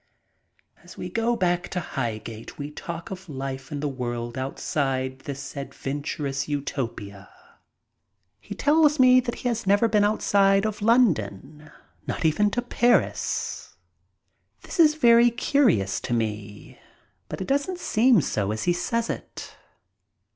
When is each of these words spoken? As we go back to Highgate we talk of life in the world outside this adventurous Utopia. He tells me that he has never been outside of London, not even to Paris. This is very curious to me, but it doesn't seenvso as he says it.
As 0.83 0.97
we 0.97 1.09
go 1.11 1.35
back 1.35 1.69
to 1.69 1.79
Highgate 1.79 2.57
we 2.57 2.71
talk 2.71 3.11
of 3.11 3.29
life 3.29 3.71
in 3.71 3.81
the 3.81 3.87
world 3.87 4.35
outside 4.35 5.19
this 5.19 5.55
adventurous 5.55 6.47
Utopia. 6.47 7.29
He 8.39 8.55
tells 8.55 8.97
me 8.99 9.19
that 9.19 9.35
he 9.35 9.47
has 9.47 9.67
never 9.67 9.87
been 9.87 10.03
outside 10.03 10.65
of 10.65 10.81
London, 10.81 11.69
not 12.07 12.25
even 12.25 12.49
to 12.49 12.63
Paris. 12.63 13.77
This 14.63 14.79
is 14.79 14.95
very 14.95 15.29
curious 15.29 15.99
to 16.01 16.15
me, 16.15 16.79
but 17.29 17.39
it 17.39 17.47
doesn't 17.47 17.77
seenvso 17.77 18.51
as 18.51 18.63
he 18.63 18.73
says 18.73 19.07
it. 19.07 19.55